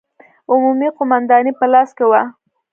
[0.51, 2.21] عمومي قومانداني په لاس کې وه.